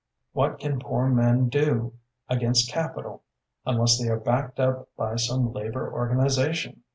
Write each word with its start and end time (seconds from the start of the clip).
"What 0.31 0.57
can 0.57 0.79
poor 0.79 1.07
men 1.09 1.47
do 1.47 1.93
against 2.27 2.71
capital 2.71 3.21
unless 3.67 3.99
they 4.01 4.09
are 4.09 4.19
backed 4.19 4.59
up 4.59 4.89
by 4.97 5.15
some 5.15 5.53
labor 5.53 5.93
organization?" 5.93 6.81